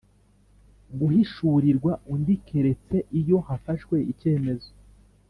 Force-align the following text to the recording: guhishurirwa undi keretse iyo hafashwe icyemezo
guhishurirwa 0.99 1.91
undi 2.13 2.35
keretse 2.47 2.97
iyo 3.19 3.37
hafashwe 3.47 3.95
icyemezo 4.11 4.69